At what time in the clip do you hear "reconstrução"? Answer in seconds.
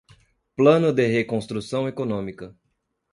1.07-1.87